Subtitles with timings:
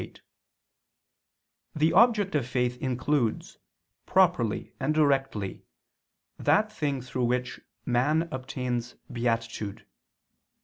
[0.03, 0.19] 8),
[1.75, 3.59] the object of faith includes,
[4.07, 5.63] properly and directly,
[6.39, 9.85] that thing through which man obtains beatitude.